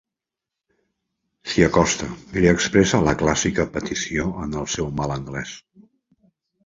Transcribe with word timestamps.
S'hi 1.51 1.65
acosta 1.65 2.07
i 2.37 2.43
li 2.45 2.49
expressa 2.53 3.03
la 3.09 3.15
clàssica 3.21 3.67
petició 3.79 4.27
en 4.47 4.57
el 4.63 4.67
seu 4.77 4.91
mal 5.03 5.15
anglès. 5.19 5.53